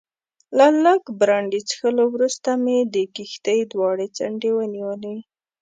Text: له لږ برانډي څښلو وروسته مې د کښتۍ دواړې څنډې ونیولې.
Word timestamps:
له 0.57 0.67
لږ 0.83 1.01
برانډي 1.19 1.61
څښلو 1.69 2.05
وروسته 2.13 2.49
مې 2.63 2.77
د 2.93 2.95
کښتۍ 3.15 3.59
دواړې 3.73 4.07
څنډې 4.17 4.51
ونیولې. 4.55 5.15